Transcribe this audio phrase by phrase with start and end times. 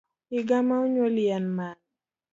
[0.31, 1.83] Higa ma onyuoliye en mane?